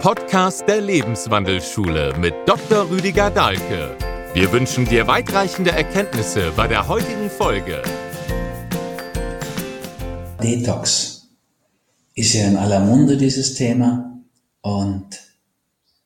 Podcast 0.00 0.66
der 0.66 0.80
Lebenswandelschule 0.80 2.14
mit 2.18 2.32
Dr. 2.46 2.88
Rüdiger 2.88 3.30
Dahlke. 3.30 3.94
Wir 4.32 4.50
wünschen 4.50 4.86
dir 4.86 5.06
weitreichende 5.06 5.72
Erkenntnisse 5.72 6.52
bei 6.56 6.66
der 6.66 6.88
heutigen 6.88 7.28
Folge. 7.28 7.82
Detox 10.42 11.28
ist 12.14 12.32
ja 12.32 12.48
in 12.48 12.56
aller 12.56 12.80
Munde 12.80 13.18
dieses 13.18 13.52
Thema 13.52 14.18
und 14.62 15.20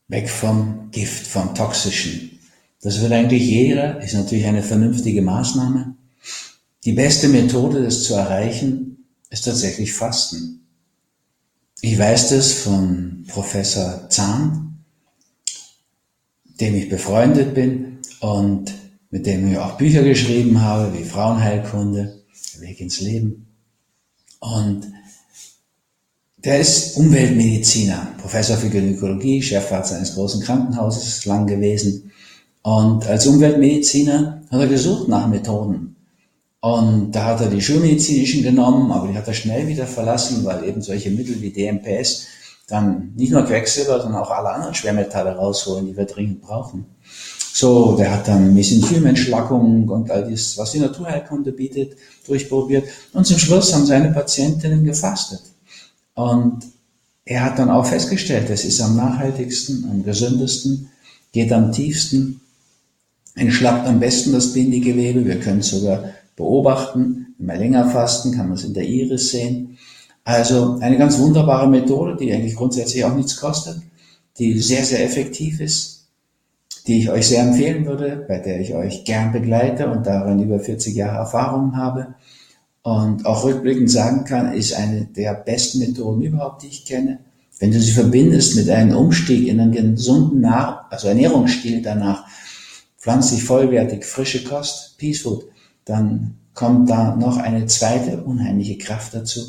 weg 0.08 0.28
vom 0.28 0.90
Gift, 0.90 1.28
vom 1.28 1.54
Toxischen. 1.54 2.40
Das 2.82 3.00
will 3.00 3.12
eigentlich 3.12 3.44
jeder, 3.44 4.02
ist 4.02 4.14
natürlich 4.14 4.46
eine 4.46 4.64
vernünftige 4.64 5.22
Maßnahme. 5.22 5.94
Die 6.84 6.94
beste 6.94 7.28
Methode, 7.28 7.84
das 7.84 8.02
zu 8.02 8.14
erreichen, 8.14 9.06
ist 9.30 9.44
tatsächlich 9.44 9.92
Fasten. 9.92 10.63
Ich 11.80 11.98
weiß 11.98 12.30
das 12.30 12.52
von 12.52 13.24
Professor 13.28 14.08
Zahn, 14.08 14.84
dem 16.60 16.74
ich 16.76 16.88
befreundet 16.88 17.54
bin 17.54 17.98
und 18.20 18.72
mit 19.10 19.26
dem 19.26 19.50
ich 19.50 19.58
auch 19.58 19.76
Bücher 19.76 20.02
geschrieben 20.02 20.62
habe, 20.62 20.96
wie 20.98 21.04
Frauenheilkunde, 21.04 22.22
Weg 22.60 22.80
ins 22.80 23.00
Leben. 23.00 23.46
Und 24.40 24.86
der 26.36 26.60
ist 26.60 26.96
Umweltmediziner, 26.96 28.14
Professor 28.18 28.56
für 28.56 28.68
Gynäkologie, 28.68 29.42
Chefarzt 29.42 29.92
eines 29.92 30.14
großen 30.14 30.42
Krankenhauses 30.42 31.24
lang 31.24 31.46
gewesen. 31.46 32.12
Und 32.62 33.06
als 33.06 33.26
Umweltmediziner 33.26 34.42
hat 34.50 34.60
er 34.60 34.66
gesucht 34.66 35.08
nach 35.08 35.26
Methoden, 35.26 35.93
und 36.64 37.12
da 37.12 37.26
hat 37.26 37.42
er 37.42 37.50
die 37.50 37.60
schulmedizinischen 37.60 38.42
genommen, 38.42 38.90
aber 38.90 39.08
die 39.08 39.18
hat 39.18 39.28
er 39.28 39.34
schnell 39.34 39.68
wieder 39.68 39.86
verlassen, 39.86 40.46
weil 40.46 40.64
eben 40.64 40.80
solche 40.80 41.10
Mittel 41.10 41.42
wie 41.42 41.50
DMPS 41.50 42.26
dann 42.66 43.12
nicht 43.16 43.32
nur 43.32 43.44
Quecksilber, 43.44 44.00
sondern 44.00 44.22
auch 44.22 44.30
alle 44.30 44.48
anderen 44.48 44.72
Schwermetalle 44.72 45.36
rausholen, 45.36 45.84
die 45.84 45.94
wir 45.94 46.06
dringend 46.06 46.40
brauchen. 46.40 46.86
So, 47.52 47.98
der 47.98 48.12
hat 48.12 48.28
dann 48.28 48.54
Mesenchymentschlackung 48.54 49.90
und 49.90 50.10
all 50.10 50.30
das, 50.30 50.56
was 50.56 50.72
die 50.72 50.78
Naturheilkunde 50.78 51.52
bietet, 51.52 51.98
durchprobiert. 52.26 52.88
Und 53.12 53.26
zum 53.26 53.38
Schluss 53.38 53.74
haben 53.74 53.84
seine 53.84 54.10
Patientinnen 54.12 54.86
gefastet. 54.86 55.42
Und 56.14 56.64
er 57.26 57.44
hat 57.44 57.58
dann 57.58 57.68
auch 57.68 57.84
festgestellt, 57.84 58.48
es 58.48 58.64
ist 58.64 58.80
am 58.80 58.96
nachhaltigsten, 58.96 59.86
am 59.90 60.02
gesündesten, 60.02 60.88
geht 61.30 61.52
am 61.52 61.72
tiefsten, 61.72 62.40
entschlackt 63.34 63.86
am 63.86 64.00
besten 64.00 64.32
das 64.32 64.54
Bindegewebe. 64.54 65.26
Wir 65.26 65.40
können 65.40 65.60
sogar 65.60 66.04
beobachten. 66.36 67.34
Wenn 67.38 67.46
wir 67.46 67.56
länger 67.56 67.88
fasten, 67.90 68.32
kann 68.32 68.48
man 68.48 68.56
es 68.56 68.64
in 68.64 68.74
der 68.74 68.84
Iris 68.84 69.30
sehen. 69.30 69.78
Also 70.24 70.78
eine 70.80 70.96
ganz 70.96 71.18
wunderbare 71.18 71.68
Methode, 71.68 72.16
die 72.16 72.32
eigentlich 72.32 72.56
grundsätzlich 72.56 73.04
auch 73.04 73.14
nichts 73.14 73.36
kostet, 73.36 73.82
die 74.38 74.58
sehr, 74.58 74.84
sehr 74.84 75.04
effektiv 75.04 75.60
ist, 75.60 76.08
die 76.86 77.00
ich 77.00 77.10
euch 77.10 77.28
sehr 77.28 77.42
empfehlen 77.42 77.86
würde, 77.86 78.24
bei 78.26 78.38
der 78.38 78.60
ich 78.60 78.74
euch 78.74 79.04
gern 79.04 79.32
begleite 79.32 79.90
und 79.90 80.06
darin 80.06 80.42
über 80.42 80.58
40 80.58 80.94
Jahre 80.94 81.18
Erfahrung 81.18 81.76
habe 81.76 82.14
und 82.82 83.24
auch 83.26 83.44
rückblickend 83.44 83.90
sagen 83.90 84.24
kann, 84.24 84.52
ist 84.52 84.74
eine 84.74 85.06
der 85.06 85.34
besten 85.34 85.78
Methoden 85.78 86.22
überhaupt, 86.22 86.62
die 86.62 86.68
ich 86.68 86.84
kenne. 86.84 87.20
Wenn 87.58 87.70
du 87.70 87.80
sie 87.80 87.92
verbindest 87.92 88.56
mit 88.56 88.68
einem 88.68 88.96
Umstieg 88.96 89.46
in 89.46 89.60
einen 89.60 89.72
gesunden 89.72 90.40
Nahr 90.40 90.86
also 90.90 91.08
Ernährungsstil 91.08 91.82
danach, 91.82 92.26
pflanzlich 92.98 93.44
vollwertig, 93.44 94.04
frische 94.04 94.44
Kost, 94.44 94.96
Peace 94.98 95.20
Food, 95.20 95.44
dann 95.84 96.38
kommt 96.54 96.88
da 96.88 97.16
noch 97.16 97.36
eine 97.36 97.66
zweite 97.66 98.22
unheimliche 98.22 98.78
Kraft 98.78 99.14
dazu. 99.14 99.40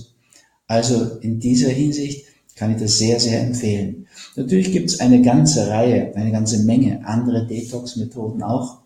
Also 0.68 1.18
in 1.22 1.40
dieser 1.40 1.70
Hinsicht 1.70 2.26
kann 2.56 2.72
ich 2.72 2.82
das 2.82 2.98
sehr, 2.98 3.20
sehr 3.20 3.42
empfehlen. 3.42 4.08
Natürlich 4.36 4.72
gibt 4.72 4.90
es 4.90 5.00
eine 5.00 5.22
ganze 5.22 5.68
Reihe, 5.70 6.16
eine 6.16 6.32
ganze 6.32 6.64
Menge 6.64 7.06
andere 7.06 7.46
Detox-Methoden 7.46 8.42
auch. 8.42 8.80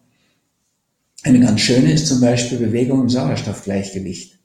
Eine 1.23 1.39
ganz 1.39 1.61
schöne 1.61 1.91
ist 1.91 2.07
zum 2.07 2.21
Beispiel 2.21 2.57
Bewegung 2.57 3.01
im 3.01 3.09
Sauerstoffgleichgewicht. 3.09 4.39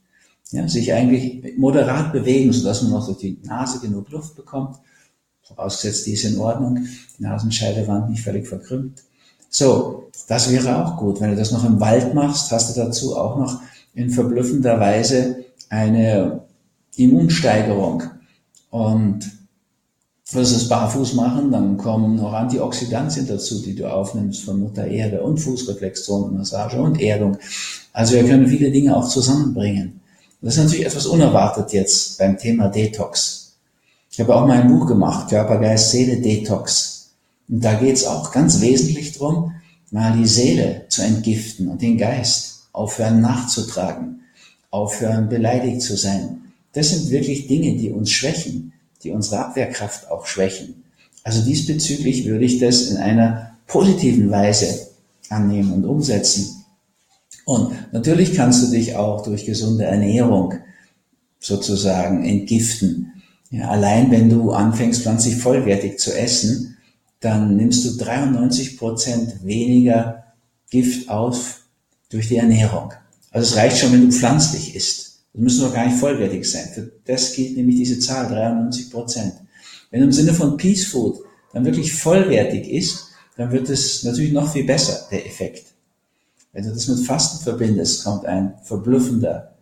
Ja, 0.50 0.68
sich 0.68 0.92
eigentlich 0.92 1.56
moderat 1.56 2.12
bewegen, 2.12 2.52
sodass 2.52 2.82
man 2.82 2.92
noch 2.92 3.06
durch 3.06 3.18
die 3.18 3.38
Nase 3.44 3.80
genug 3.80 4.10
Luft 4.10 4.36
bekommt. 4.36 4.76
Vorausgesetzt, 5.42 6.06
die 6.06 6.12
ist 6.12 6.24
in 6.24 6.38
Ordnung, 6.38 6.86
die 7.18 7.22
Nasenscheidewand 7.22 8.10
nicht 8.10 8.22
völlig 8.22 8.46
verkrümmt. 8.46 9.02
So, 9.56 10.10
das 10.26 10.50
wäre 10.50 10.84
auch 10.84 10.96
gut. 10.96 11.20
Wenn 11.20 11.30
du 11.30 11.36
das 11.36 11.52
noch 11.52 11.64
im 11.64 11.78
Wald 11.78 12.12
machst, 12.12 12.50
hast 12.50 12.76
du 12.76 12.80
dazu 12.80 13.16
auch 13.16 13.38
noch 13.38 13.60
in 13.94 14.10
verblüffender 14.10 14.80
Weise 14.80 15.44
eine 15.68 16.40
Immunsteigerung. 16.96 18.02
Und 18.70 19.30
wirst 20.32 20.50
du 20.50 20.56
es 20.56 20.68
barfuß 20.68 21.14
machen, 21.14 21.52
dann 21.52 21.76
kommen 21.76 22.16
noch 22.16 22.32
Antioxidantien 22.32 23.28
dazu, 23.28 23.62
die 23.62 23.76
du 23.76 23.88
aufnimmst 23.88 24.42
von 24.42 24.58
Mutter 24.58 24.88
Erde 24.88 25.22
und 25.22 25.38
Fußreflexzonenmassage 25.38 26.82
und 26.82 27.00
Erdung. 27.00 27.36
Also 27.92 28.16
wir 28.16 28.24
können 28.24 28.48
viele 28.48 28.72
Dinge 28.72 28.96
auch 28.96 29.08
zusammenbringen. 29.08 30.00
Das 30.42 30.56
ist 30.56 30.64
natürlich 30.64 30.86
etwas 30.86 31.06
unerwartet 31.06 31.72
jetzt 31.72 32.18
beim 32.18 32.36
Thema 32.36 32.66
Detox. 32.66 33.54
Ich 34.10 34.18
habe 34.18 34.34
auch 34.34 34.48
mal 34.48 34.62
ein 34.62 34.68
Buch 34.68 34.88
gemacht, 34.88 35.28
Körper, 35.28 35.58
Geist, 35.58 35.92
Seele, 35.92 36.20
Detox. 36.20 36.93
Und 37.48 37.64
da 37.64 37.74
geht 37.74 37.96
es 37.96 38.06
auch 38.06 38.32
ganz 38.32 38.60
wesentlich 38.60 39.12
drum, 39.12 39.52
mal 39.90 40.16
die 40.16 40.26
Seele 40.26 40.86
zu 40.88 41.02
entgiften 41.02 41.68
und 41.68 41.82
den 41.82 41.98
Geist 41.98 42.66
aufhören 42.72 43.20
nachzutragen, 43.20 44.22
aufhören 44.70 45.28
beleidigt 45.28 45.82
zu 45.82 45.96
sein. 45.96 46.40
Das 46.72 46.90
sind 46.90 47.10
wirklich 47.10 47.46
Dinge, 47.46 47.76
die 47.76 47.90
uns 47.90 48.10
schwächen, 48.10 48.72
die 49.02 49.10
unsere 49.10 49.46
Abwehrkraft 49.46 50.10
auch 50.10 50.26
schwächen. 50.26 50.82
Also 51.22 51.42
diesbezüglich 51.42 52.26
würde 52.26 52.44
ich 52.44 52.58
das 52.58 52.90
in 52.90 52.96
einer 52.96 53.56
positiven 53.66 54.30
Weise 54.30 54.88
annehmen 55.28 55.72
und 55.72 55.84
umsetzen. 55.84 56.64
Und 57.44 57.92
natürlich 57.92 58.34
kannst 58.34 58.62
du 58.62 58.70
dich 58.70 58.96
auch 58.96 59.22
durch 59.22 59.44
gesunde 59.44 59.84
Ernährung 59.84 60.54
sozusagen 61.38 62.24
entgiften. 62.24 63.12
Ja, 63.50 63.68
allein 63.68 64.10
wenn 64.10 64.30
du 64.30 64.52
anfängst, 64.52 65.02
pflanzlich 65.02 65.36
vollwertig 65.36 65.98
zu 65.98 66.16
essen, 66.16 66.76
dann 67.24 67.56
nimmst 67.56 67.84
du 67.84 67.96
93 67.96 68.76
Prozent 68.76 69.44
weniger 69.44 70.24
Gift 70.70 71.08
auf 71.08 71.62
durch 72.10 72.28
die 72.28 72.36
Ernährung. 72.36 72.92
Also 73.30 73.50
es 73.50 73.56
reicht 73.56 73.78
schon, 73.78 73.92
wenn 73.92 74.08
du 74.08 74.12
pflanzlich 74.14 74.74
isst. 74.76 75.22
Das 75.32 75.42
müssen 75.42 75.62
doch 75.62 75.74
gar 75.74 75.86
nicht 75.86 75.98
vollwertig 75.98 76.48
sein. 76.48 76.68
Für 76.72 76.92
das 77.06 77.32
gilt 77.32 77.56
nämlich 77.56 77.76
diese 77.76 77.98
Zahl, 77.98 78.28
93 78.28 78.90
Prozent. 78.90 79.32
Wenn 79.90 80.00
du 80.00 80.06
im 80.06 80.12
Sinne 80.12 80.34
von 80.34 80.56
Peace 80.56 80.86
Food 80.86 81.20
dann 81.52 81.64
wirklich 81.64 81.92
vollwertig 81.94 82.68
isst, 82.68 83.06
dann 83.36 83.50
wird 83.50 83.68
es 83.70 84.04
natürlich 84.04 84.32
noch 84.32 84.52
viel 84.52 84.64
besser, 84.64 85.08
der 85.10 85.26
Effekt. 85.26 85.66
Wenn 86.52 86.64
du 86.64 86.70
das 86.70 86.86
mit 86.86 87.00
Fasten 87.00 87.42
verbindest, 87.42 88.04
kommt 88.04 88.26
ein 88.26 88.54
verblüffender 88.62 89.54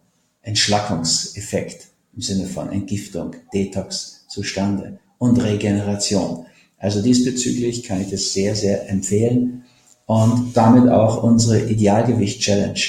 Entschlackungseffekt 0.42 1.86
im 2.14 2.20
Sinne 2.20 2.46
von 2.46 2.70
Entgiftung, 2.70 3.36
Detox 3.54 4.26
zustande 4.28 4.98
und 5.18 5.42
Regeneration. 5.42 6.46
Also 6.82 7.00
diesbezüglich 7.00 7.84
kann 7.84 8.00
ich 8.00 8.10
das 8.10 8.32
sehr, 8.32 8.56
sehr 8.56 8.90
empfehlen 8.90 9.62
und 10.06 10.50
damit 10.54 10.90
auch 10.90 11.22
unsere 11.22 11.70
Idealgewicht-Challenge, 11.70 12.80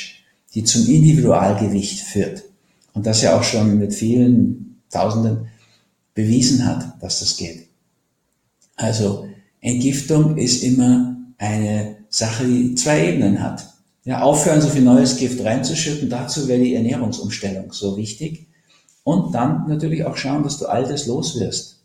die 0.56 0.64
zum 0.64 0.88
Individualgewicht 0.88 2.00
führt 2.00 2.44
und 2.94 3.06
das 3.06 3.22
ja 3.22 3.38
auch 3.38 3.44
schon 3.44 3.78
mit 3.78 3.94
vielen 3.94 4.82
Tausenden 4.90 5.46
bewiesen 6.16 6.66
hat, 6.66 7.02
dass 7.04 7.20
das 7.20 7.38
geht. 7.38 7.68
Also 8.76 9.28
Entgiftung 9.62 10.38
ist 10.38 10.64
immer 10.64 11.16
eine 11.38 11.98
Sache, 12.10 12.46
die 12.48 12.74
zwei 12.74 13.10
Ebenen 13.10 13.44
hat. 13.44 13.70
Ja, 14.06 14.24
aufhören, 14.24 14.60
so 14.60 14.70
viel 14.70 14.82
neues 14.82 15.18
Gift 15.18 15.44
reinzuschütten, 15.46 16.10
dazu 16.10 16.48
wäre 16.48 16.64
die 16.64 16.74
Ernährungsumstellung 16.74 17.72
so 17.72 17.96
wichtig. 17.96 18.48
Und 19.04 19.36
dann 19.36 19.68
natürlich 19.68 20.04
auch 20.04 20.18
schauen, 20.18 20.42
dass 20.42 20.58
du 20.58 20.66
Altes 20.66 21.06
loswirst. 21.06 21.83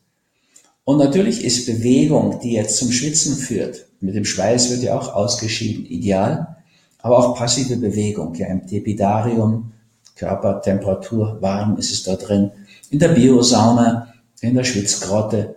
Und 0.89 0.97
natürlich 0.97 1.45
ist 1.45 1.67
Bewegung, 1.67 2.41
die 2.41 2.53
jetzt 2.53 2.79
zum 2.79 2.91
Schwitzen 2.91 3.37
führt, 3.37 3.85
mit 4.01 4.15
dem 4.15 4.25
Schweiß 4.25 4.71
wird 4.71 4.83
ja 4.83 4.99
auch 4.99 5.13
ausgeschieden, 5.13 5.85
ideal, 5.85 6.57
aber 7.01 7.19
auch 7.19 7.37
passive 7.37 7.77
Bewegung, 7.77 8.35
ja 8.37 8.47
im 8.47 8.67
Tepidarium, 8.67 9.71
Körpertemperatur, 10.17 11.37
warm 11.43 11.77
ist 11.77 11.93
es 11.93 12.05
da 12.05 12.17
drin, 12.17 12.53
in 12.89 12.99
der 12.99 13.09
Biosauna, 13.09 14.15
in 14.41 14.55
der 14.55 14.65
Schwitzgrotte, 14.65 15.57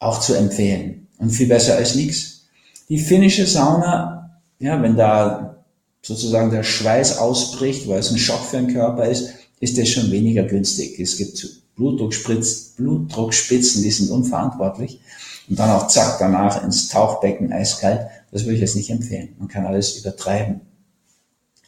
auch 0.00 0.18
zu 0.18 0.34
empfehlen. 0.34 1.06
Und 1.18 1.30
viel 1.30 1.46
besser 1.46 1.76
als 1.76 1.94
nichts. 1.94 2.48
Die 2.88 2.98
finnische 2.98 3.46
Sauna, 3.46 4.40
ja, 4.58 4.82
wenn 4.82 4.96
da 4.96 5.62
sozusagen 6.02 6.50
der 6.50 6.64
Schweiß 6.64 7.18
ausbricht, 7.18 7.86
weil 7.86 8.00
es 8.00 8.10
ein 8.10 8.18
Schock 8.18 8.44
für 8.46 8.56
den 8.56 8.74
Körper 8.74 9.04
ist, 9.04 9.32
ist 9.60 9.78
das 9.78 9.88
schon 9.88 10.10
weniger 10.10 10.42
günstig. 10.42 10.98
Es 10.98 11.18
gibt 11.18 11.59
Blutdruckspritz, 11.76 12.74
Blutdruckspitzen, 12.76 13.82
die 13.82 13.90
sind 13.90 14.10
unverantwortlich. 14.10 15.00
Und 15.48 15.58
dann 15.58 15.70
auch 15.70 15.88
zack, 15.88 16.18
danach 16.18 16.62
ins 16.62 16.88
Tauchbecken 16.88 17.52
eiskalt. 17.52 18.06
Das 18.30 18.44
würde 18.44 18.54
ich 18.54 18.60
jetzt 18.60 18.76
nicht 18.76 18.90
empfehlen. 18.90 19.34
Man 19.38 19.48
kann 19.48 19.66
alles 19.66 19.96
übertreiben. 19.96 20.60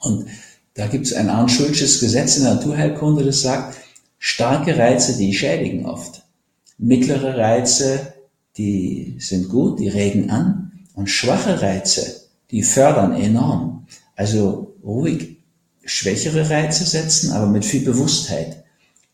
Und 0.00 0.26
da 0.74 0.86
gibt 0.86 1.06
es 1.06 1.12
ein 1.12 1.28
Arndt 1.28 1.50
Schulzes 1.50 2.00
Gesetz 2.00 2.36
in 2.36 2.44
der 2.44 2.54
Naturheilkunde, 2.54 3.24
das 3.24 3.42
sagt, 3.42 3.76
starke 4.18 4.76
Reize, 4.76 5.16
die 5.16 5.34
schädigen 5.34 5.86
oft. 5.86 6.22
Mittlere 6.78 7.36
Reize 7.36 8.12
die 8.56 9.16
sind 9.18 9.48
gut, 9.48 9.80
die 9.80 9.88
regen 9.88 10.30
an 10.30 10.72
und 10.94 11.08
schwache 11.08 11.62
Reize, 11.62 12.28
die 12.50 12.62
fördern 12.62 13.14
enorm. 13.14 13.86
Also 14.14 14.74
ruhig 14.84 15.38
schwächere 15.84 16.50
Reize 16.50 16.84
setzen, 16.84 17.32
aber 17.32 17.46
mit 17.46 17.64
viel 17.64 17.82
Bewusstheit, 17.82 18.64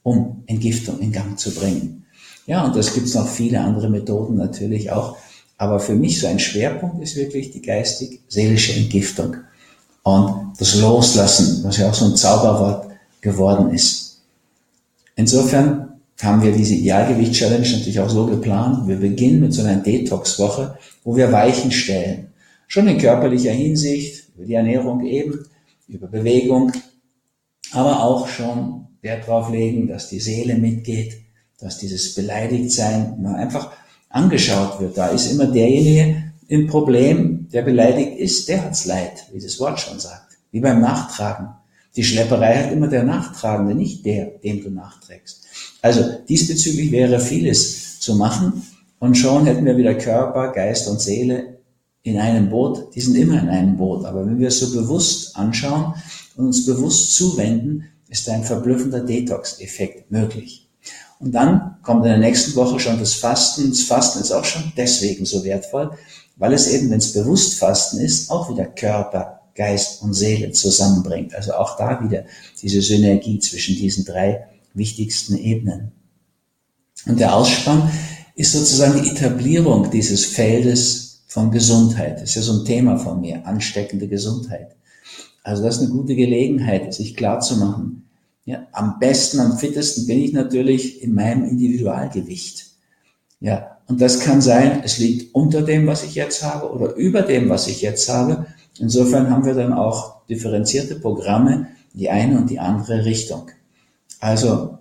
um 0.03 0.43
Entgiftung 0.47 1.01
in 1.01 1.13
Gang 1.13 1.39
zu 1.39 1.55
bringen. 1.55 2.05
Ja, 2.47 2.65
und 2.65 2.75
das 2.77 2.95
gibt's 2.95 3.15
noch 3.15 3.29
viele 3.29 3.61
andere 3.61 3.91
Methoden 3.91 4.37
natürlich 4.37 4.91
auch. 4.91 5.17
Aber 5.59 5.81
für 5.81 5.95
mich 5.95 6.21
so 6.21 6.27
ein 6.27 6.39
Schwerpunkt 6.39 7.03
ist 7.03 7.17
wirklich 7.17 7.51
die 7.51 7.61
geistig-seelische 7.61 8.75
Entgiftung 8.75 9.37
und 10.05 10.53
das 10.59 10.81
Loslassen, 10.81 11.63
was 11.65 11.77
ja 11.77 11.91
auch 11.91 11.95
so 11.95 12.07
ein 12.07 12.17
Zauberwort 12.17 12.89
geworden 13.21 13.71
ist. 13.71 14.23
Insofern 15.17 16.01
haben 16.23 16.43
wir 16.43 16.53
diese 16.53 16.75
Idealgewicht-Challenge 16.75 17.69
natürlich 17.71 18.01
auch 18.01 18.09
so 18.09 18.27
geplant. 18.27 18.89
Wir 18.89 18.97
beginnen 18.97 19.41
mit 19.41 19.53
so 19.53 19.63
einer 19.63 19.77
Detox-Woche, 19.77 20.79
wo 21.05 21.17
wir 21.17 21.31
Weichen 21.33 21.71
stellen. 21.71 22.29
Schon 22.67 22.89
in 22.89 22.99
körperlicher 22.99 23.53
Hinsicht, 23.53 24.29
über 24.37 24.47
die 24.47 24.55
Ernährung 24.55 25.05
eben, 25.05 25.45
über 25.87 26.07
Bewegung, 26.07 26.73
aber 27.73 28.03
auch 28.03 28.29
schon 28.29 28.88
Wert 29.03 29.29
darauf 29.29 29.51
legen, 29.51 29.87
dass 29.89 30.09
die 30.09 30.21
Seele 30.21 30.57
mitgeht, 30.57 31.21
dass 31.61 31.79
dieses 31.79 32.15
Beleidigtsein 32.15 33.21
mal 33.21 33.37
einfach 33.37 33.73
angeschaut 34.09 34.81
wird. 34.81 34.97
Da 34.97 35.09
ist 35.09 35.31
immer 35.31 35.47
derjenige 35.47 36.33
im 36.49 36.67
Problem, 36.67 37.49
der 37.53 37.63
beleidigt 37.63 38.19
ist, 38.19 38.49
der 38.49 38.65
hat's 38.65 38.87
leid, 38.87 39.27
wie 39.33 39.41
das 39.41 39.61
Wort 39.61 39.81
schon 39.81 39.99
sagt. 39.99 40.39
Wie 40.51 40.61
beim 40.61 40.81
Nachtragen. 40.81 41.49
Die 41.97 42.05
Schlepperei 42.05 42.63
hat 42.63 42.73
immer 42.73 42.89
der 42.89 43.03
Nachtragende, 43.03 43.75
nicht 43.75 44.05
der, 44.07 44.27
dem 44.27 44.63
du 44.63 44.71
nachträgst. 44.71 45.45
Also 45.83 46.05
diesbezüglich 46.29 46.91
wäre 46.91 47.21
vieles 47.21 48.01
zu 48.01 48.15
machen 48.15 48.63
und 48.99 49.17
schon 49.17 49.47
hätten 49.47 49.65
wir 49.65 49.77
wieder 49.77 49.95
Körper, 49.95 50.53
Geist 50.53 50.89
und 50.89 51.01
Seele 51.01 51.59
in 52.03 52.19
einem 52.19 52.51
Boot. 52.51 52.95
Die 52.95 53.01
sind 53.01 53.17
immer 53.17 53.41
in 53.41 53.49
einem 53.49 53.77
Boot. 53.77 54.05
Aber 54.05 54.27
wenn 54.27 54.39
wir 54.39 54.49
es 54.49 54.61
so 54.61 54.73
bewusst 54.73 55.37
anschauen 55.37 55.95
und 56.37 56.47
uns 56.47 56.65
bewusst 56.67 57.15
zuwenden, 57.15 57.85
ist 58.09 58.29
ein 58.29 58.45
verblüffender 58.45 59.01
Detox-Effekt 59.01 60.11
möglich. 60.11 60.69
Und 61.21 61.33
dann 61.33 61.77
kommt 61.83 62.05
in 62.05 62.11
der 62.11 62.19
nächsten 62.19 62.55
Woche 62.55 62.79
schon 62.79 62.99
das 62.99 63.15
Fasten. 63.15 63.71
Das 63.71 63.83
Fasten 63.83 64.21
ist 64.21 64.33
auch 64.33 64.45
schon 64.45 64.73
deswegen 64.77 65.25
so 65.25 65.45
wertvoll, 65.45 65.91
weil 66.37 66.53
es 66.53 66.69
eben, 66.69 66.91
wenn 66.91 66.99
es 66.99 67.13
bewusst 67.13 67.55
Fasten 67.55 67.99
ist, 67.99 68.31
auch 68.31 68.51
wieder 68.51 68.67
Körper, 68.67 69.41
Geist 69.55 70.03
und 70.03 70.15
Seele 70.15 70.53
zusammenbringt. 70.53 71.35
Also 71.35 71.55
auch 71.55 71.77
da 71.77 72.03
wieder 72.03 72.25
diese 72.63 72.81
Synergie 72.81 73.41
zwischen 73.41 73.75
diesen 73.75 74.05
drei 74.05 74.47
wichtigsten 74.75 75.37
Ebenen. 75.37 75.93
Und 77.07 77.19
der 77.19 77.35
Ausspann 77.35 77.91
ist 78.37 78.53
sozusagen 78.53 79.03
die 79.03 79.11
Etablierung 79.11 79.91
dieses 79.91 80.25
Feldes 80.25 81.23
von 81.27 81.51
Gesundheit. 81.51 82.21
Das 82.21 82.31
ist 82.31 82.35
ja 82.37 82.43
so 82.43 82.61
ein 82.61 82.65
Thema 82.65 82.97
von 82.99 83.21
mir, 83.21 83.45
ansteckende 83.45 84.07
Gesundheit. 84.07 84.77
Also 85.43 85.63
das 85.63 85.77
ist 85.77 85.83
eine 85.83 85.91
gute 85.91 86.15
Gelegenheit, 86.15 86.93
sich 86.93 87.17
klar 87.17 87.41
zu 87.41 87.57
machen, 87.57 88.09
ja, 88.49 88.67
am 88.73 88.99
besten, 88.99 89.41
am 89.41 89.59
fittesten 89.59 90.07
bin 90.07 90.21
ich 90.21 90.33
natürlich 90.33 91.03
in 91.03 91.13
meinem 91.13 91.45
Individualgewicht. 91.45 92.65
Ja, 93.41 93.77
und 93.87 94.01
das 94.01 94.21
kann 94.21 94.41
sein, 94.41 94.81
es 94.83 94.99
liegt 94.99 95.35
unter 95.35 95.61
dem, 95.61 95.87
was 95.87 96.03
ich 96.03 96.15
jetzt 96.15 96.43
habe 96.43 96.73
oder 96.73 96.95
über 96.95 97.21
dem, 97.21 97.51
was 97.51 97.69
ich 97.69 97.83
jetzt 97.83 98.09
habe. 98.09 98.47
Insofern 98.79 99.29
haben 99.29 99.45
wir 99.45 99.53
dann 99.53 99.75
auch 99.75 100.25
differenzierte 100.29 100.95
Programme, 100.95 101.69
die 101.93 102.09
eine 102.09 102.39
und 102.39 102.49
die 102.49 102.59
andere 102.59 103.05
Richtung. 103.05 103.51
Also 104.19 104.79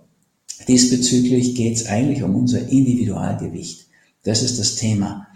diesbezüglich 0.66 1.54
geht 1.54 1.76
es 1.76 1.88
eigentlich 1.88 2.22
um 2.22 2.34
unser 2.36 2.68
Individualgewicht. 2.68 3.86
Das 4.22 4.42
ist 4.42 4.58
das 4.58 4.76
Thema. 4.76 5.26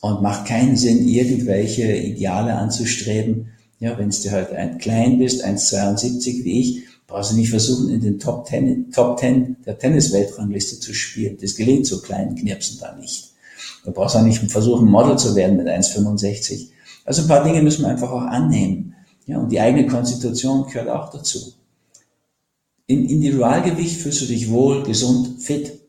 Und 0.00 0.22
macht 0.22 0.46
keinen 0.46 0.76
Sinn, 0.76 1.08
irgendwelche 1.08 1.92
Ideale 1.92 2.54
anzustreben. 2.54 3.48
Ja, 3.80 3.98
wenn 3.98 4.10
du 4.10 4.30
halt 4.30 4.52
ein 4.52 4.78
klein 4.78 5.18
bist, 5.18 5.44
1,72 5.44 6.44
wie 6.44 6.60
ich, 6.60 6.84
brauchst 7.06 7.32
du 7.32 7.36
nicht 7.36 7.50
versuchen, 7.50 7.88
in 7.90 8.00
den 8.00 8.18
Top 8.18 8.46
Ten, 8.46 8.90
Top 8.92 9.16
Ten 9.16 9.56
der 9.64 9.78
Tennisweltrangliste 9.78 10.78
zu 10.78 10.94
spielen. 10.94 11.38
Das 11.40 11.56
gelingt 11.56 11.86
so 11.86 12.00
kleinen 12.00 12.36
Knirpsen 12.36 12.78
da 12.78 12.94
nicht. 12.94 13.32
Du 13.84 13.90
brauchst 13.90 14.16
auch 14.16 14.22
nicht 14.22 14.38
versuchen, 14.50 14.88
Model 14.88 15.18
zu 15.18 15.34
werden 15.34 15.56
mit 15.56 15.66
1,65. 15.66 16.68
Also 17.04 17.22
ein 17.22 17.28
paar 17.28 17.42
Dinge 17.42 17.62
müssen 17.62 17.82
wir 17.82 17.88
einfach 17.88 18.10
auch 18.10 18.20
annehmen. 18.20 18.94
Ja, 19.26 19.38
und 19.38 19.50
die 19.50 19.60
eigene 19.60 19.86
Konstitution 19.86 20.66
gehört 20.66 20.88
auch 20.88 21.10
dazu. 21.10 21.54
In 22.86 23.08
Individualgewicht 23.08 24.00
fühlst 24.00 24.20
du 24.20 24.26
dich 24.26 24.50
wohl, 24.50 24.82
gesund, 24.82 25.42
fit, 25.42 25.80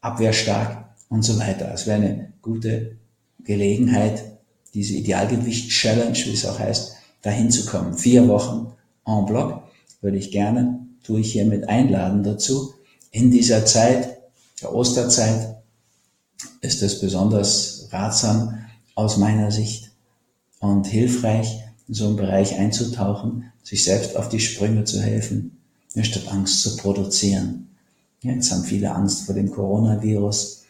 abwehrstark 0.00 0.94
und 1.08 1.22
so 1.22 1.38
weiter. 1.38 1.70
Es 1.74 1.86
wäre 1.86 2.00
eine 2.00 2.32
gute 2.40 2.96
Gelegenheit, 3.44 4.24
diese 4.72 4.94
Idealgewicht-Challenge, 4.94 6.16
wie 6.24 6.32
es 6.32 6.46
auch 6.46 6.58
heißt, 6.58 6.92
dahin 7.22 7.50
zu 7.50 7.64
kommen. 7.66 7.96
Vier 7.96 8.28
Wochen 8.28 8.72
en 9.06 9.26
bloc 9.26 9.62
würde 10.00 10.18
ich 10.18 10.30
gerne, 10.30 10.86
tue 11.02 11.20
ich 11.20 11.32
hiermit 11.32 11.68
einladen 11.68 12.22
dazu. 12.22 12.74
In 13.10 13.30
dieser 13.30 13.64
Zeit, 13.64 14.18
der 14.60 14.74
Osterzeit, 14.74 15.56
ist 16.60 16.82
es 16.82 17.00
besonders 17.00 17.88
ratsam 17.90 18.58
aus 18.94 19.16
meiner 19.16 19.50
Sicht 19.50 19.90
und 20.60 20.86
hilfreich, 20.86 21.60
in 21.88 21.94
so 21.94 22.06
einen 22.06 22.16
Bereich 22.16 22.56
einzutauchen, 22.58 23.52
sich 23.62 23.84
selbst 23.84 24.16
auf 24.16 24.28
die 24.28 24.40
Sprünge 24.40 24.84
zu 24.84 25.00
helfen, 25.00 25.58
statt 26.02 26.28
Angst 26.30 26.62
zu 26.62 26.76
produzieren. 26.76 27.68
Jetzt 28.22 28.52
haben 28.52 28.64
viele 28.64 28.94
Angst 28.94 29.26
vor 29.26 29.34
dem 29.34 29.50
Coronavirus. 29.50 30.64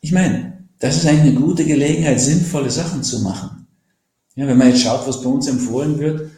Ich 0.00 0.12
meine, 0.12 0.64
das 0.78 0.96
ist 0.96 1.06
eigentlich 1.06 1.36
eine 1.36 1.40
gute 1.40 1.64
Gelegenheit, 1.64 2.20
sinnvolle 2.20 2.70
Sachen 2.70 3.02
zu 3.02 3.20
machen. 3.20 3.63
Ja, 4.36 4.46
wenn 4.46 4.58
man 4.58 4.68
jetzt 4.68 4.82
schaut, 4.82 5.06
was 5.06 5.22
bei 5.22 5.30
uns 5.30 5.46
empfohlen 5.46 5.98
wird, 5.98 6.30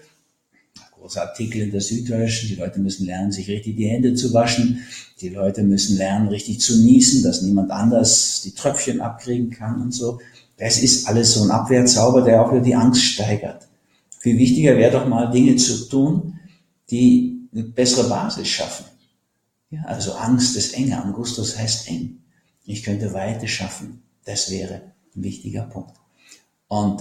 großer 1.06 1.22
Artikel 1.22 1.62
in 1.62 1.70
der 1.70 1.80
Süddeutschen, 1.80 2.48
die 2.48 2.56
Leute 2.56 2.80
müssen 2.80 3.06
lernen, 3.06 3.30
sich 3.30 3.48
richtig 3.48 3.76
die 3.76 3.88
Hände 3.88 4.14
zu 4.14 4.34
waschen, 4.34 4.84
die 5.20 5.28
Leute 5.28 5.62
müssen 5.62 5.96
lernen, 5.96 6.26
richtig 6.28 6.60
zu 6.60 6.82
niesen, 6.82 7.22
dass 7.22 7.42
niemand 7.42 7.70
anders 7.70 8.42
die 8.42 8.52
Tröpfchen 8.52 9.00
abkriegen 9.00 9.50
kann 9.50 9.80
und 9.80 9.92
so. 9.92 10.18
Das 10.56 10.82
ist 10.82 11.06
alles 11.06 11.34
so 11.34 11.44
ein 11.44 11.52
Abwehrzauber, 11.52 12.22
der 12.22 12.42
auch 12.42 12.50
wieder 12.50 12.62
die 12.62 12.74
Angst 12.74 13.04
steigert. 13.04 13.68
Viel 14.18 14.36
wichtiger 14.36 14.76
wäre 14.76 14.90
doch 14.90 15.06
mal 15.06 15.30
Dinge 15.30 15.54
zu 15.54 15.88
tun, 15.88 16.40
die 16.90 17.48
eine 17.52 17.62
bessere 17.62 18.08
Basis 18.08 18.48
schaffen. 18.48 18.86
Ja, 19.70 19.82
also 19.82 20.12
Angst 20.14 20.56
ist 20.56 20.74
enge, 20.74 21.00
Angustus 21.00 21.56
heißt 21.56 21.88
eng. 21.88 22.18
Ich 22.64 22.82
könnte 22.82 23.12
Weite 23.12 23.46
schaffen. 23.46 24.02
Das 24.24 24.50
wäre 24.50 24.82
ein 25.14 25.22
wichtiger 25.22 25.62
Punkt. 25.62 25.94
Und 26.66 27.00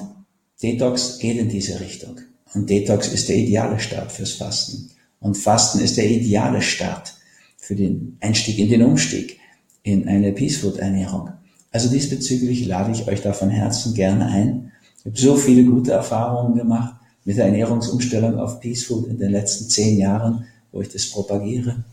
Detox 0.62 1.20
geht 1.20 1.38
in 1.38 1.50
diese 1.50 1.80
Richtung. 1.80 2.20
Und 2.54 2.70
Detox 2.70 3.10
ist 3.10 3.28
der 3.28 3.36
ideale 3.36 3.80
Start 3.80 4.12
fürs 4.12 4.34
Fasten. 4.34 4.90
Und 5.20 5.36
Fasten 5.36 5.80
ist 5.80 5.98
der 5.98 6.10
ideale 6.10 6.62
Start 6.62 7.14
für 7.58 7.76
den 7.76 8.18
Einstieg 8.22 8.60
in 8.60 8.70
den 8.70 8.84
Umstieg 8.84 9.40
in 9.84 10.08
eine 10.08 10.32
Peace 10.32 10.58
Food 10.58 10.78
Ernährung. 10.78 11.30
Also 11.72 11.90
diesbezüglich 11.90 12.66
lade 12.66 12.92
ich 12.92 13.08
euch 13.08 13.22
da 13.22 13.34
von 13.34 13.50
Herzen 13.50 13.94
gerne 13.94 14.28
ein. 14.28 14.72
Ich 15.00 15.06
habe 15.06 15.18
so 15.18 15.36
viele 15.36 15.66
gute 15.66 15.92
Erfahrungen 15.92 16.56
gemacht 16.56 16.96
mit 17.26 17.38
der 17.38 17.46
Ernährungsumstellung 17.46 18.40
auf 18.40 18.62
Peace 18.62 18.84
Food 18.84 19.08
in 19.08 19.18
den 19.18 19.32
letzten 19.32 19.68
zehn 19.68 19.98
Jahren, 19.98 20.46
wo 20.72 20.82
ich 20.82 20.90
das 20.90 21.08
propagiere. 21.08 21.84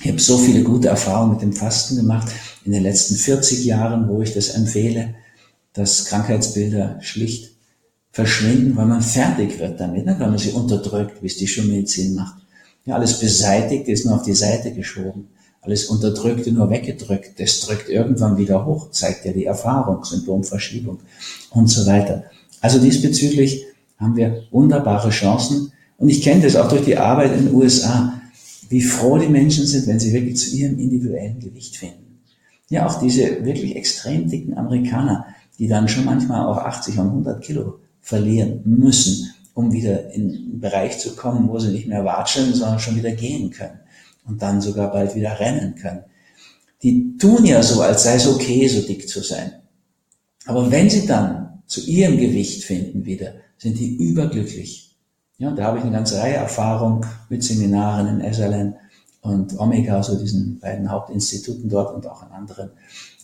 Ich 0.00 0.08
habe 0.08 0.20
so 0.20 0.38
viele 0.38 0.62
gute 0.62 0.88
Erfahrungen 0.88 1.32
mit 1.32 1.42
dem 1.42 1.52
Fasten 1.52 1.96
gemacht 1.96 2.28
in 2.64 2.72
den 2.72 2.84
letzten 2.84 3.16
40 3.16 3.64
Jahren, 3.64 4.08
wo 4.08 4.22
ich 4.22 4.32
das 4.32 4.50
empfehle, 4.50 5.14
dass 5.72 6.04
Krankheitsbilder 6.04 6.98
schlicht 7.00 7.57
verschwinden, 8.18 8.74
weil 8.74 8.86
man 8.86 9.00
fertig 9.00 9.60
wird 9.60 9.78
damit, 9.78 10.04
ne? 10.04 10.16
weil 10.18 10.30
man 10.30 10.38
sie 10.38 10.50
unterdrückt, 10.50 11.22
wie 11.22 11.28
es 11.28 11.36
die 11.36 11.46
Schulmedizin 11.46 12.16
macht. 12.16 12.34
Ja, 12.84 12.96
alles 12.96 13.20
Beseitigte 13.20 13.92
ist 13.92 14.06
nur 14.06 14.16
auf 14.16 14.22
die 14.22 14.34
Seite 14.34 14.72
geschoben. 14.72 15.28
Alles 15.60 15.84
Unterdrückte 15.84 16.50
nur 16.50 16.68
weggedrückt. 16.68 17.38
Das 17.38 17.60
drückt 17.60 17.88
irgendwann 17.88 18.36
wieder 18.36 18.66
hoch, 18.66 18.90
zeigt 18.90 19.24
ja 19.24 19.32
die 19.32 19.44
Erfahrung, 19.44 20.02
Symptomverschiebung 20.02 20.98
und 21.50 21.68
so 21.68 21.86
weiter. 21.86 22.24
Also 22.60 22.80
diesbezüglich 22.80 23.64
haben 23.98 24.16
wir 24.16 24.42
wunderbare 24.50 25.10
Chancen. 25.10 25.70
Und 25.96 26.08
ich 26.08 26.20
kenne 26.20 26.42
das 26.42 26.56
auch 26.56 26.68
durch 26.68 26.84
die 26.84 26.96
Arbeit 26.96 27.36
in 27.36 27.46
den 27.46 27.54
USA, 27.54 28.20
wie 28.68 28.82
froh 28.82 29.16
die 29.18 29.28
Menschen 29.28 29.64
sind, 29.64 29.86
wenn 29.86 30.00
sie 30.00 30.12
wirklich 30.12 30.38
zu 30.38 30.56
ihrem 30.56 30.76
individuellen 30.80 31.38
Gewicht 31.38 31.76
finden. 31.76 32.18
Ja, 32.68 32.84
auch 32.84 32.98
diese 32.98 33.44
wirklich 33.44 33.76
extrem 33.76 34.28
dicken 34.28 34.58
Amerikaner, 34.58 35.26
die 35.60 35.68
dann 35.68 35.86
schon 35.86 36.04
manchmal 36.04 36.46
auch 36.46 36.58
80 36.58 36.98
und 36.98 37.06
100 37.06 37.44
Kilo 37.44 37.78
verlieren 38.08 38.62
müssen, 38.64 39.34
um 39.52 39.70
wieder 39.70 40.14
in 40.14 40.30
einen 40.30 40.60
Bereich 40.60 40.98
zu 40.98 41.14
kommen, 41.14 41.46
wo 41.50 41.58
sie 41.58 41.72
nicht 41.72 41.88
mehr 41.88 42.06
watscheln, 42.06 42.54
sondern 42.54 42.78
schon 42.78 42.96
wieder 42.96 43.10
gehen 43.10 43.50
können 43.50 43.80
und 44.24 44.40
dann 44.40 44.62
sogar 44.62 44.90
bald 44.90 45.14
wieder 45.14 45.38
rennen 45.38 45.74
können. 45.74 46.04
Die 46.82 47.18
tun 47.18 47.44
ja 47.44 47.62
so, 47.62 47.82
als 47.82 48.04
sei 48.04 48.14
es 48.14 48.26
okay, 48.26 48.66
so 48.66 48.80
dick 48.80 49.06
zu 49.06 49.22
sein. 49.22 49.52
Aber 50.46 50.70
wenn 50.70 50.88
sie 50.88 51.06
dann 51.06 51.60
zu 51.66 51.84
ihrem 51.84 52.16
Gewicht 52.16 52.64
finden 52.64 53.04
wieder, 53.04 53.34
sind 53.58 53.78
die 53.78 53.96
überglücklich. 53.96 54.96
Ja, 55.36 55.50
da 55.50 55.64
habe 55.64 55.76
ich 55.78 55.84
eine 55.84 55.92
ganze 55.92 56.16
Reihe 56.16 56.36
Erfahrung 56.36 57.04
mit 57.28 57.44
Seminaren 57.44 58.20
in 58.20 58.32
SLN 58.32 58.74
und 59.20 59.58
Omega, 59.60 60.02
so 60.02 60.18
diesen 60.18 60.58
beiden 60.60 60.90
Hauptinstituten 60.90 61.68
dort 61.68 61.94
und 61.94 62.06
auch 62.06 62.22
an 62.22 62.32
anderen. 62.32 62.70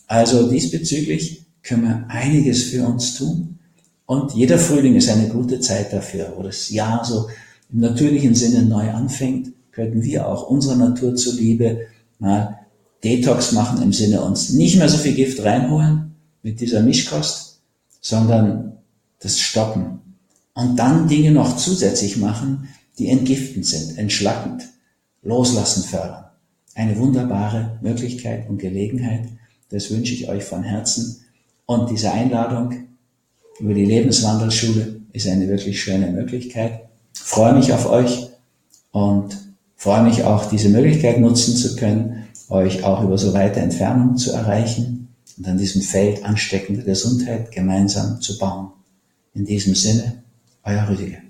Also 0.05 0.47
diesbezüglich 0.47 1.43
können 1.63 1.83
wir 1.83 2.05
einiges 2.07 2.65
für 2.65 2.85
uns 2.85 3.15
tun. 3.15 3.54
Und 4.05 4.33
jeder 4.33 4.59
Frühling 4.59 4.95
ist 4.95 5.09
eine 5.09 5.29
gute 5.29 5.59
Zeit 5.59 5.91
dafür, 5.91 6.33
wo 6.35 6.43
das 6.43 6.69
Jahr 6.69 7.03
so 7.03 7.27
im 7.71 7.79
natürlichen 7.79 8.35
Sinne 8.35 8.63
neu 8.63 8.91
anfängt, 8.91 9.51
könnten 9.71 10.03
wir 10.03 10.27
auch 10.27 10.49
unserer 10.49 10.75
Natur 10.75 11.15
zuliebe 11.15 11.87
mal 12.19 12.59
Detox 13.03 13.51
machen 13.51 13.81
im 13.81 13.93
Sinne 13.93 14.21
uns 14.21 14.51
nicht 14.51 14.77
mehr 14.77 14.89
so 14.89 14.97
viel 14.97 15.13
Gift 15.13 15.43
reinholen 15.43 16.15
mit 16.43 16.59
dieser 16.59 16.81
Mischkost, 16.81 17.61
sondern 18.01 18.77
das 19.19 19.39
stoppen. 19.39 19.99
Und 20.53 20.77
dann 20.77 21.07
Dinge 21.07 21.31
noch 21.31 21.57
zusätzlich 21.57 22.17
machen, 22.17 22.69
die 22.97 23.09
entgiftend 23.09 23.65
sind, 23.65 23.97
entschlackend, 23.97 24.63
loslassen 25.21 25.83
fördern. 25.83 26.25
Eine 26.75 26.97
wunderbare 26.97 27.77
Möglichkeit 27.81 28.49
und 28.49 28.59
Gelegenheit. 28.59 29.27
Das 29.69 29.91
wünsche 29.91 30.13
ich 30.13 30.29
euch 30.29 30.43
von 30.43 30.63
Herzen. 30.63 31.25
Und 31.65 31.89
diese 31.89 32.11
Einladung 32.11 32.85
über 33.59 33.73
die 33.73 33.85
Lebenswandelschule 33.85 35.01
ist 35.13 35.27
eine 35.27 35.47
wirklich 35.47 35.81
schöne 35.81 36.11
Möglichkeit. 36.11 36.81
Ich 37.13 37.21
freue 37.21 37.53
mich 37.53 37.71
auf 37.73 37.89
euch 37.89 38.29
und 38.91 39.37
freue 39.75 40.03
mich 40.03 40.23
auch, 40.23 40.49
diese 40.49 40.69
Möglichkeit 40.69 41.19
nutzen 41.19 41.55
zu 41.55 41.75
können, 41.75 42.27
euch 42.49 42.83
auch 42.83 43.03
über 43.03 43.17
so 43.17 43.33
weite 43.33 43.59
Entfernungen 43.59 44.17
zu 44.17 44.33
erreichen 44.33 45.07
und 45.37 45.47
an 45.47 45.57
diesem 45.57 45.81
Feld 45.81 46.23
ansteckende 46.23 46.83
Gesundheit 46.83 47.51
gemeinsam 47.51 48.21
zu 48.21 48.37
bauen. 48.37 48.71
In 49.33 49.45
diesem 49.45 49.75
Sinne, 49.75 50.23
euer 50.63 50.87
Rüdiger. 50.89 51.24